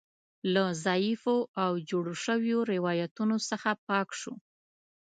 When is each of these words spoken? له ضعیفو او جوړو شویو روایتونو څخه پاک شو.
له 0.53 0.63
ضعیفو 0.85 1.37
او 1.63 1.71
جوړو 1.89 2.13
شویو 2.23 2.59
روایتونو 2.73 3.35
څخه 3.49 3.69
پاک 3.87 4.09
شو. 4.19 4.33